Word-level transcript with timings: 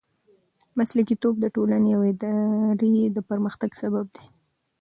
مسلکیتوب 0.77 1.35
د 1.39 1.45
ټولنې 1.55 1.91
او 1.97 2.01
ادارې 2.11 2.91
د 3.15 3.17
پرمختګ 3.29 3.71
سبب 3.81 4.05
دی. 4.15 4.25